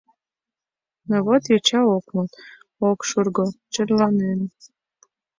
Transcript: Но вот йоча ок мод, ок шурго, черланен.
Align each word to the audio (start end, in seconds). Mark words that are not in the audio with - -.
Но 1.09 1.15
вот 1.25 1.43
йоча 1.51 1.81
ок 1.97 2.05
мод, 2.13 2.31
ок 2.89 2.99
шурго, 3.09 3.45
черланен. 3.73 4.39